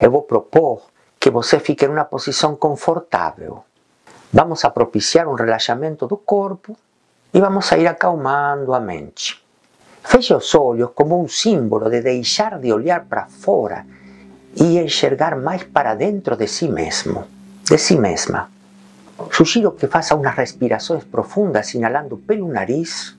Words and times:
Eu 0.00 0.12
vou 0.12 0.22
propor 0.22 0.82
que 1.18 1.28
você 1.28 1.58
fique 1.58 1.84
em 1.84 1.88
uma 1.88 2.04
posição 2.04 2.54
confortável. 2.54 3.64
Vamos 4.32 4.64
a 4.64 4.70
propiciar 4.70 5.26
um 5.26 5.34
relaxamento 5.34 6.06
do 6.06 6.16
corpo 6.16 6.76
e 7.34 7.40
vamos 7.40 7.72
a 7.72 7.78
ir 7.78 7.88
acalmando 7.88 8.72
a 8.72 8.78
mente. 8.78 9.42
Feche 10.04 10.32
os 10.32 10.54
olhos 10.54 10.90
como 10.94 11.20
um 11.20 11.26
símbolo 11.26 11.90
de 11.90 12.00
deixar 12.00 12.60
de 12.60 12.72
olhar 12.72 13.06
para 13.06 13.26
fora 13.26 13.84
e 14.54 14.78
enxergar 14.78 15.34
mais 15.34 15.64
para 15.64 15.96
dentro 15.96 16.36
de 16.36 16.46
si 16.46 16.68
mesmo, 16.68 17.24
de 17.64 17.76
si 17.76 17.98
mesma. 17.98 18.48
Sugiro 19.32 19.72
que 19.72 19.88
faça 19.88 20.14
umas 20.14 20.36
respirações 20.36 21.02
profundas, 21.02 21.74
inalando 21.74 22.16
pelo 22.18 22.46
nariz 22.46 23.18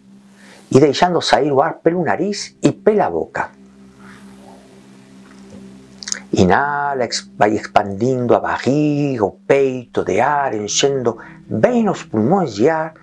e 0.72 0.80
deixando 0.80 1.22
sair 1.22 1.52
o 1.52 1.62
ar 1.62 1.80
pelo 1.80 2.02
nariz 2.06 2.56
e 2.64 2.72
pela 2.72 3.10
boca. 3.10 3.59
Inhala, 6.40 7.06
vai 7.38 7.52
expandindo 7.54 8.34
a 8.34 8.40
barriga, 8.40 9.26
o 9.26 9.32
peito 9.32 10.06
de 10.06 10.22
ar, 10.22 10.54
enchendo 10.54 11.18
bem 11.46 11.90
os 11.90 12.04
pulmões 12.04 12.56
de 12.56 12.70
ar 12.70 12.94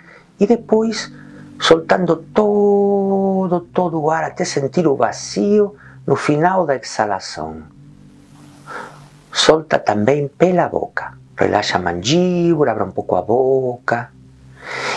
e 0.40 0.46
depois 0.46 1.12
soltando 1.60 2.16
todo, 2.16 3.60
todo 3.60 4.00
o 4.00 4.10
ar 4.10 4.24
até 4.24 4.42
sentir 4.44 4.86
o 4.86 4.96
vazio 4.96 5.76
no 6.06 6.16
final 6.16 6.64
da 6.64 6.76
exalação. 6.76 7.62
Solta 9.30 9.78
também 9.78 10.28
pela 10.28 10.66
boca. 10.68 11.12
Relaxa 11.36 11.76
a 11.76 11.80
mandíbula, 11.80 12.72
abre 12.72 12.84
um 12.84 12.90
pouco 12.90 13.16
a 13.16 13.22
boca. 13.22 14.10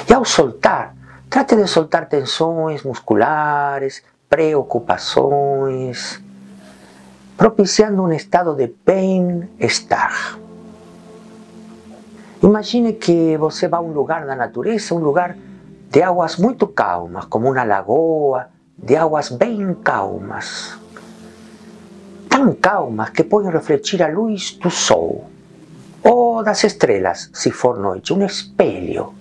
E 0.10 0.14
ao 0.14 0.24
soltar, 0.24 0.96
trate 1.30 1.58
de 1.58 1.68
soltar 1.68 2.08
tensões 2.08 2.84
musculares, 2.84 4.02
preocupações, 4.30 6.24
propiciando 7.40 8.04
um 8.04 8.12
estado 8.12 8.54
de 8.54 8.68
bem-estar. 8.86 10.38
Imagine 12.44 12.92
que 12.92 13.38
você 13.38 13.66
vai 13.66 13.80
a 13.80 13.82
um 13.82 13.94
lugar 13.94 14.26
na 14.26 14.36
natureza, 14.36 14.94
um 14.94 14.98
lugar 15.00 15.38
de 15.90 16.04
águas 16.04 16.36
muito 16.36 16.68
calmas, 16.68 17.24
como 17.26 17.50
uma 17.50 17.64
lagoa, 17.64 18.48
de 18.78 18.98
águas 18.98 19.30
bem 19.30 19.74
calmas. 19.74 20.78
Tão 22.28 22.54
calmas 22.54 23.12
que 23.12 23.24
podem 23.24 23.50
refletir 23.50 24.04
a 24.04 24.10
luz 24.10 24.52
do 24.62 24.70
sol 24.70 25.30
ou 26.04 26.44
das 26.44 26.66
estrelas, 26.66 27.30
se 27.34 27.52
for 27.52 27.80
noite, 27.80 28.12
um 28.12 28.26
espelho. 28.26 29.14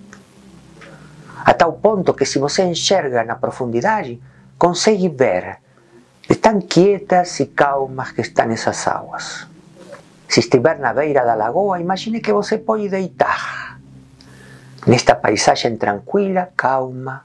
A 1.45 1.53
tal 1.53 1.71
ponto 1.71 2.13
que, 2.13 2.25
se 2.25 2.37
você 2.37 2.63
enxerga 2.63 3.23
na 3.23 3.35
profundidade, 3.35 4.21
consegue 4.57 5.07
ver 5.07 5.59
tão 6.35 6.61
quietas 6.61 7.39
e 7.39 7.47
calmas 7.47 8.11
que 8.11 8.21
estão 8.21 8.49
essas 8.51 8.87
águas. 8.87 9.47
Se 10.27 10.41
estiver 10.41 10.77
na 10.77 10.93
beira 10.93 11.25
da 11.25 11.33
lagoa, 11.33 11.79
imagine 11.79 12.19
que 12.19 12.31
você 12.31 12.57
pode 12.57 12.87
deitar 12.87 13.79
nesta 14.85 15.15
paisagem 15.15 15.75
tranquila, 15.75 16.49
calma, 16.55 17.23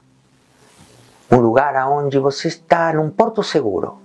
um 1.31 1.37
lugar 1.37 1.75
onde 1.87 2.17
você 2.19 2.47
está 2.47 2.93
num 2.93 3.09
porto 3.09 3.43
seguro. 3.43 3.99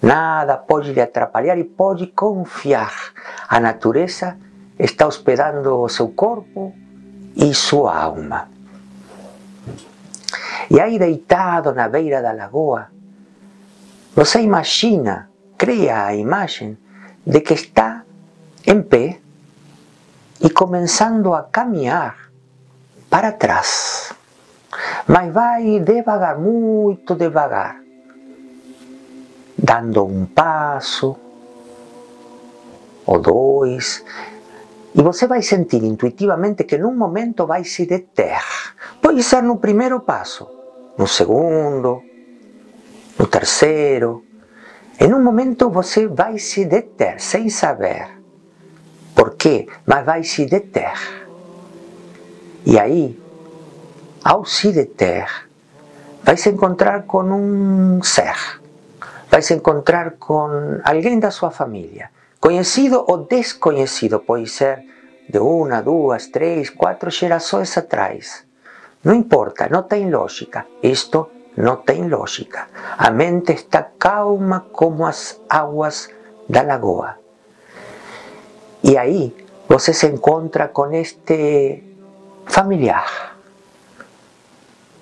Nada 0.00 0.56
pode 0.56 0.92
lhe 0.92 1.00
atrapalhar 1.00 1.58
e 1.58 1.64
pode 1.64 2.06
confiar. 2.08 2.92
A 3.48 3.58
natureza 3.58 4.36
está 4.78 5.06
hospedando 5.06 5.80
o 5.80 5.88
seu 5.88 6.08
corpo 6.08 6.74
e 7.34 7.52
sua 7.54 7.96
alma. 7.96 8.48
E 10.70 10.80
aí, 10.80 10.98
deitado 10.98 11.72
na 11.72 11.88
beira 11.88 12.20
da 12.20 12.32
lagoa, 12.32 12.88
você 14.16 14.40
imagina, 14.40 15.28
cria 15.58 16.06
a 16.06 16.16
imagem 16.16 16.78
de 17.20 17.38
que 17.42 17.52
está 17.52 18.02
em 18.66 18.80
pé 18.80 19.20
e 20.40 20.48
começando 20.48 21.34
a 21.34 21.42
caminhar 21.42 22.30
para 23.10 23.32
trás. 23.32 24.14
Mas 25.06 25.30
vai 25.30 25.80
devagar, 25.80 26.38
muito 26.38 27.14
devagar, 27.14 27.78
dando 29.58 30.06
um 30.06 30.24
passo 30.24 31.14
ou 33.04 33.20
dois, 33.20 34.02
e 34.94 35.02
você 35.02 35.26
vai 35.26 35.42
sentir 35.42 35.84
intuitivamente 35.84 36.64
que 36.64 36.78
num 36.78 36.96
momento 36.96 37.46
vai 37.46 37.64
se 37.64 37.84
deter. 37.84 38.40
Pode 39.02 39.22
ser 39.22 39.42
no 39.42 39.58
primeiro 39.58 40.00
passo, 40.00 40.48
no 40.96 41.06
segundo, 41.06 42.02
no 43.18 43.26
terceiro. 43.26 44.24
Em 44.98 45.12
um 45.12 45.22
momento 45.22 45.68
você 45.70 46.06
vai 46.06 46.38
se 46.38 46.64
deter, 46.64 47.20
sem 47.20 47.48
saber 47.50 48.16
por 49.14 49.34
quê, 49.34 49.66
mas 49.86 50.04
vai 50.04 50.22
se 50.22 50.44
deter. 50.44 50.92
E 52.64 52.78
aí, 52.78 53.18
ao 54.22 54.44
se 54.44 54.72
deter, 54.72 55.26
vai 56.22 56.36
se 56.36 56.50
encontrar 56.50 57.04
com 57.04 57.22
um 57.22 58.02
ser, 58.02 58.36
vai 59.30 59.40
se 59.40 59.54
encontrar 59.54 60.12
com 60.18 60.80
alguém 60.84 61.18
da 61.18 61.30
sua 61.30 61.50
família, 61.50 62.10
conhecido 62.40 63.04
ou 63.06 63.18
desconhecido, 63.18 64.18
pode 64.20 64.48
ser 64.48 64.84
de 65.28 65.38
uma, 65.38 65.80
duas, 65.80 66.26
três, 66.26 66.68
quatro 66.70 67.10
gerações 67.10 67.76
atrás. 67.76 68.44
Não 69.02 69.14
importa, 69.14 69.68
não 69.68 69.82
tem 69.82 70.10
lógica. 70.10 70.66
Isto 70.82 71.30
não 71.56 71.76
tem 71.76 72.08
lógica. 72.08 72.68
A 72.98 73.10
mente 73.10 73.52
está 73.52 73.82
calma 73.82 74.66
como 74.72 75.06
as 75.06 75.40
águas 75.48 76.08
da 76.48 76.62
lagoa. 76.62 77.16
E 78.82 78.96
aí 78.96 79.34
você 79.68 79.92
se 79.92 80.06
encontra 80.06 80.68
com 80.68 80.92
este 80.92 81.82
familiar. 82.46 83.36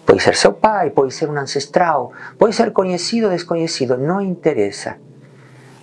Pode 0.07 0.23
ser 0.23 0.37
seu 0.37 0.53
pai, 0.53 0.91
pode 0.91 1.13
ser 1.13 1.29
um 1.29 1.37
ancestral, 1.37 2.13
pode 2.39 2.55
ser 2.55 2.73
conhecido 2.73 3.27
ou 3.27 3.33
desconhecido, 3.33 3.97
não 3.99 4.21
interessa. 4.21 4.97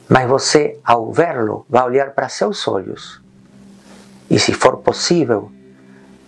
Mas 0.07 0.27
você, 0.27 0.79
ao 0.83 1.11
vê-lo, 1.11 1.65
vai 1.69 1.83
olhar 1.83 2.11
para 2.11 2.29
seus 2.29 2.67
olhos. 2.67 3.21
E 4.29 4.39
se 4.39 4.53
for 4.53 4.77
possível, 4.77 5.51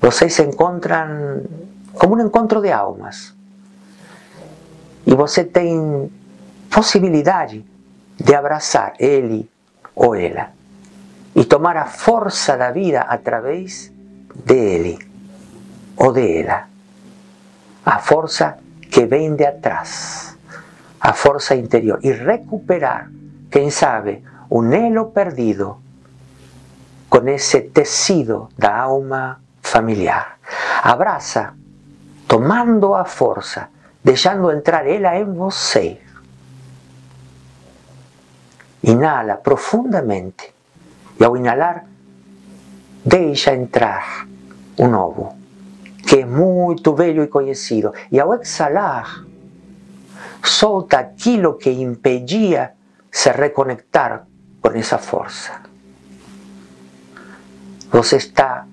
vocês 0.02 0.34
se 0.34 0.44
encontram 0.44 1.44
como 1.94 2.16
um 2.16 2.26
encontro 2.26 2.62
de 2.62 2.72
almas. 2.72 3.34
E 5.06 5.14
você 5.16 5.44
tem 5.44 6.12
possibilidade 6.70 7.66
de 8.18 8.36
abraçar 8.36 8.94
ele 9.00 9.50
ou 9.96 10.16
ela 10.16 10.52
e 11.36 11.44
tomar 11.44 11.78
a 11.78 11.86
força 11.86 12.56
da 12.58 12.72
vida 12.72 13.02
através 13.02 13.92
dele 14.36 14.98
ou 15.98 16.12
dela. 16.12 16.68
A 17.86 18.00
força 18.00 18.58
que 18.90 19.06
vem 19.06 19.36
de 19.36 19.46
atrás, 19.46 20.38
a 21.00 21.14
força 21.14 21.56
interior 21.56 22.00
e 22.02 22.12
recuperar, 22.12 23.12
quem 23.52 23.70
sabe, 23.70 24.24
um 24.50 24.72
elo 24.72 25.08
perdido 25.08 25.78
com 27.10 27.28
esse 27.28 27.62
tecido 27.62 28.50
da 28.58 28.76
alma 28.76 29.42
familiar. 29.62 30.38
Abraça, 30.82 31.54
tomando 32.28 32.94
a 32.94 33.06
força 33.06 33.70
deixando 34.04 34.52
entrar 34.52 34.86
ela 34.86 35.18
em 35.18 35.32
você. 35.34 36.00
Inala 38.84 39.38
profundamente 39.38 40.54
e 41.20 41.24
ao 41.24 41.38
inalar, 41.38 41.86
deixa 43.06 43.56
entrar 43.56 44.28
o 44.78 44.88
novo, 44.88 45.36
que 46.06 46.18
é 46.18 46.26
muito 46.26 46.94
velho 46.94 47.24
e 47.24 47.28
conhecido. 47.28 47.94
E 48.12 48.20
ao 48.20 48.34
exalar, 48.34 49.24
solta 50.44 51.00
aquilo 51.00 51.58
que 51.58 51.70
impedia 51.70 52.74
se 53.10 53.32
reconectar 53.32 54.28
com 54.60 54.70
essa 54.72 54.98
força. 54.98 55.62
Você 57.90 58.18
está 58.18 58.66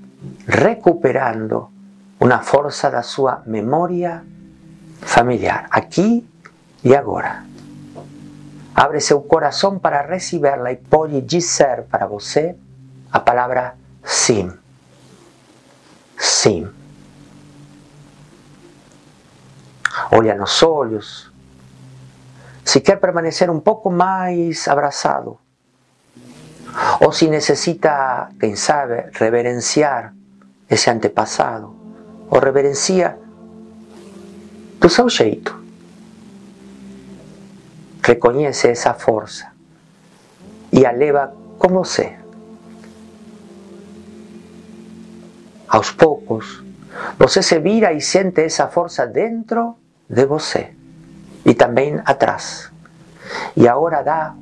recuperando 0.46 1.70
uma 2.18 2.40
força 2.40 2.90
da 2.90 3.02
sua 3.02 3.42
memória 3.46 4.24
familiar, 5.00 5.66
aqui 5.70 6.26
e 6.84 6.94
agora. 6.94 7.44
Abre 8.74 9.00
seu 9.00 9.20
coração 9.20 9.78
para 9.78 10.02
recebê-la 10.02 10.72
e 10.72 10.76
pode 10.76 11.20
dizer 11.20 11.84
para 11.90 12.06
você 12.06 12.56
a 13.12 13.20
palavra 13.20 13.74
sim. 14.04 14.50
Sim. 16.16 16.68
Olha 20.12 20.34
nos 20.34 20.62
olhos. 20.62 21.30
Se 22.64 22.80
quer 22.80 22.96
permanecer 22.96 23.50
um 23.50 23.58
pouco 23.58 23.90
mais 23.90 24.68
abraçado, 24.68 25.38
ou 27.00 27.12
se 27.12 27.26
necessita, 27.26 28.28
quem 28.38 28.54
sabe, 28.54 29.10
reverenciar 29.12 30.14
esse 30.68 30.88
antepassado, 30.88 31.74
ou 32.30 32.38
reverencia 32.38 33.18
do 34.80 34.88
seu 34.88 35.08
jeito. 35.08 35.54
Reconhece 38.02 38.68
essa 38.68 38.94
força 38.94 39.52
e 40.72 40.86
a 40.86 40.90
leva 40.90 41.32
com 41.58 41.68
você. 41.68 42.18
Aos 45.68 45.92
poucos, 45.92 46.64
você 47.18 47.42
se 47.42 47.58
vira 47.60 47.92
e 47.92 48.00
sente 48.00 48.40
essa 48.40 48.66
força 48.68 49.06
dentro 49.06 49.76
de 50.08 50.26
você 50.26 50.72
e 51.44 51.54
também 51.54 52.00
atrás. 52.04 52.72
E 53.56 53.68
agora 53.68 54.02
dá 54.02 54.34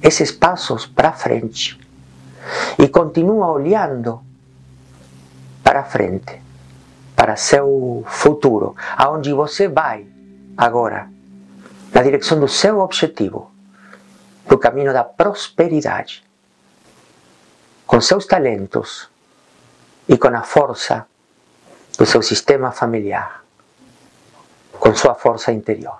esses 0.00 0.30
passos 0.30 0.86
para 0.86 1.12
frente 1.12 1.78
e 2.78 2.88
continua 2.88 3.50
olhando 3.50 4.22
para 5.62 5.82
frente, 5.82 6.40
para 7.16 7.34
seu 7.34 8.04
futuro, 8.06 8.76
aonde 8.96 9.32
você 9.32 9.66
vai 9.66 10.06
agora, 10.56 11.10
na 11.92 12.02
direção 12.02 12.38
do 12.38 12.46
seu 12.46 12.78
objetivo, 12.78 13.50
do 14.46 14.58
caminho 14.58 14.92
da 14.92 15.02
prosperidade, 15.02 16.22
com 17.86 18.00
seus 18.00 18.26
talentos 18.26 19.08
e 20.06 20.18
com 20.18 20.28
a 20.28 20.42
força 20.42 21.06
do 21.98 22.04
seu 22.04 22.20
sistema 22.20 22.70
familiar, 22.70 23.42
com 24.78 24.94
sua 24.94 25.14
força 25.14 25.50
interior. 25.50 25.98